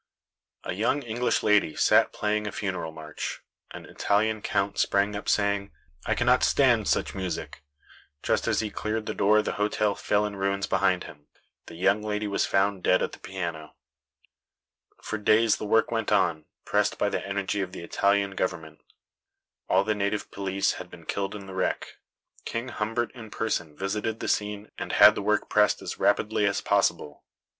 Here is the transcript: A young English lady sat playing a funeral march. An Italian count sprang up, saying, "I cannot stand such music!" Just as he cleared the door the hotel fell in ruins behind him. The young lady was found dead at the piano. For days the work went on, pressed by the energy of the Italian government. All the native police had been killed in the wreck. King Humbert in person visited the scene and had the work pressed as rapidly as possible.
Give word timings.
A 0.63 0.73
young 0.73 1.03
English 1.03 1.43
lady 1.43 1.75
sat 1.75 2.11
playing 2.11 2.47
a 2.47 2.51
funeral 2.51 2.91
march. 2.91 3.43
An 3.69 3.85
Italian 3.85 4.41
count 4.41 4.79
sprang 4.79 5.15
up, 5.15 5.29
saying, 5.29 5.69
"I 6.07 6.15
cannot 6.15 6.41
stand 6.43 6.87
such 6.87 7.13
music!" 7.13 7.61
Just 8.23 8.47
as 8.47 8.61
he 8.61 8.71
cleared 8.71 9.05
the 9.05 9.13
door 9.13 9.43
the 9.43 9.51
hotel 9.61 9.93
fell 9.93 10.25
in 10.25 10.35
ruins 10.37 10.65
behind 10.65 11.03
him. 11.03 11.27
The 11.67 11.75
young 11.75 12.01
lady 12.01 12.25
was 12.27 12.47
found 12.47 12.81
dead 12.81 13.03
at 13.03 13.11
the 13.11 13.19
piano. 13.19 13.75
For 15.03 15.19
days 15.19 15.57
the 15.57 15.65
work 15.67 15.91
went 15.91 16.11
on, 16.11 16.45
pressed 16.65 16.97
by 16.97 17.09
the 17.09 17.23
energy 17.23 17.61
of 17.61 17.71
the 17.71 17.83
Italian 17.83 18.31
government. 18.31 18.79
All 19.69 19.83
the 19.83 19.93
native 19.93 20.31
police 20.31 20.71
had 20.81 20.89
been 20.89 21.05
killed 21.05 21.35
in 21.35 21.45
the 21.45 21.53
wreck. 21.53 21.97
King 22.43 22.69
Humbert 22.69 23.11
in 23.13 23.29
person 23.29 23.77
visited 23.77 24.19
the 24.19 24.27
scene 24.27 24.71
and 24.79 24.93
had 24.93 25.13
the 25.13 25.21
work 25.21 25.47
pressed 25.47 25.79
as 25.79 25.99
rapidly 25.99 26.47
as 26.47 26.59
possible. 26.59 27.23